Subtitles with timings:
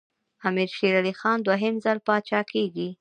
[0.47, 2.89] امیر شېر علي خان دوهم ځل پاچا کېږي.